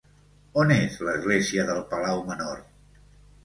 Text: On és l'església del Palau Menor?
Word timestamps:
On 0.61 0.73
és 0.75 0.95
l'església 1.09 1.67
del 1.69 1.85
Palau 1.95 2.27
Menor? 2.33 2.67